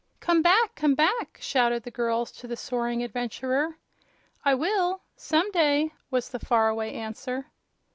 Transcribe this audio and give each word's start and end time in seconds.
"Come 0.19 0.41
back! 0.41 0.73
Come 0.73 0.95
back!" 0.95 1.37
shouted 1.39 1.83
the 1.83 1.91
girls 1.91 2.31
to 2.31 2.47
the 2.47 2.57
soaring 2.57 3.03
adventurer. 3.03 3.77
"I 4.43 4.55
will 4.55 5.01
some 5.15 5.51
day!" 5.51 5.93
was 6.09 6.29
the 6.29 6.39
far 6.39 6.69
away 6.69 6.95
answer. 6.95 7.45